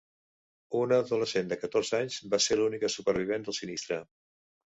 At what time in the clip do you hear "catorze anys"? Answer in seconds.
1.65-2.17